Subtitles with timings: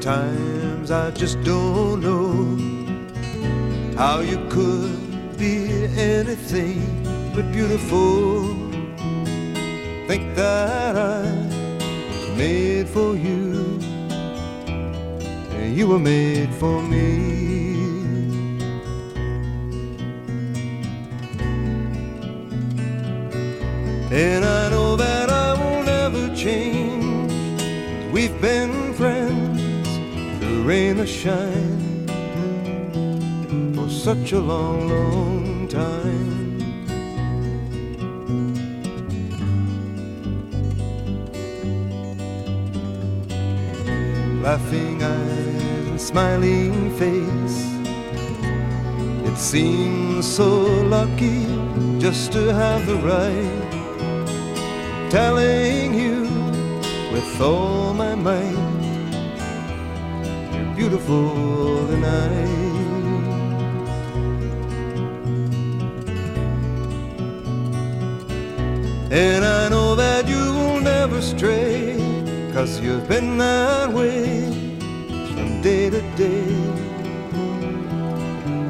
[0.00, 2.56] times I just don't know
[3.96, 6.82] how you could be anything
[7.34, 8.44] but beautiful.
[10.08, 11.22] Think that I
[12.10, 13.78] was made for you,
[15.56, 17.40] and you were made for me.
[24.12, 27.32] And I know that I will never change.
[28.12, 28.51] We've been
[30.62, 32.06] rain or shine
[33.74, 36.58] for such a long, long time.
[44.42, 47.60] Laughing eyes and smiling face.
[49.28, 50.48] It seems so
[50.96, 51.46] lucky
[51.98, 53.72] just to have the right
[55.10, 56.22] telling you
[57.12, 58.71] with all my might
[60.82, 62.48] beautiful tonight.
[69.12, 71.94] And I know that you will never stray,
[72.52, 74.50] cause you've been that way
[75.32, 76.52] from day to day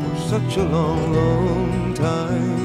[0.00, 2.58] for such a long, long time.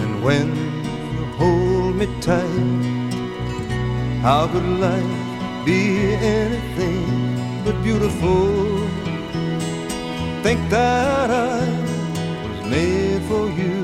[0.00, 0.73] And when
[1.38, 3.12] hold me tight,
[4.22, 5.80] how could life be
[6.14, 8.88] anything but beautiful?
[10.42, 11.60] Think that I
[12.46, 13.76] was made for you,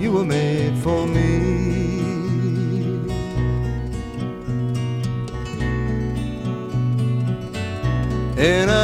[0.00, 1.60] you were made for me.
[8.38, 8.79] And I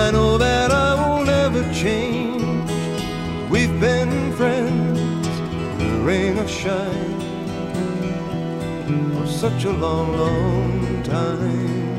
[6.07, 7.21] rain or shine,
[9.13, 11.97] for such a long, long time.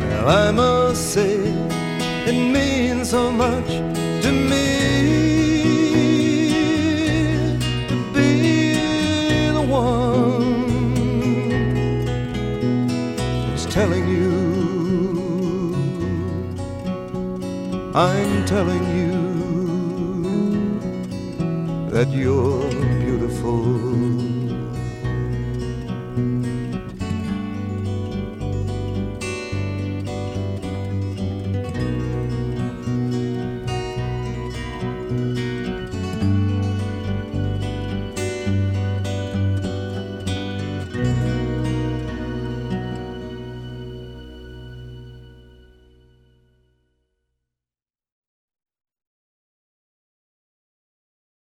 [0.00, 1.34] Well, I must say,
[2.30, 3.70] it means so much
[4.22, 4.68] to me
[7.88, 8.74] to be
[9.58, 10.94] the one
[13.48, 14.30] that's telling you,
[17.92, 19.10] I'm telling you
[21.90, 22.70] that you're
[23.00, 24.29] beautiful.